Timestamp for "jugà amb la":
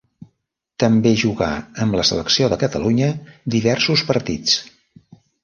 1.23-2.05